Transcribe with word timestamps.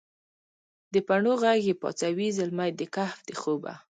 دپڼو 0.93 1.33
ږغ 1.39 1.43
یې 1.67 1.73
پاڅوي 1.81 2.27
زلمي 2.37 2.69
د 2.79 2.81
کهف 2.93 3.17
دخوبه 3.29 3.73